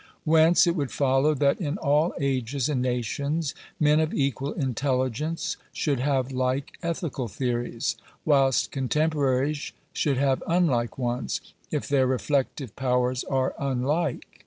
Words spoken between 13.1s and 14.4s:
are unlike.